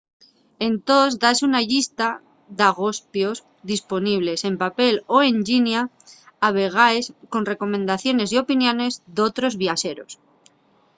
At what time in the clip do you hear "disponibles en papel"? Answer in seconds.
3.73-4.95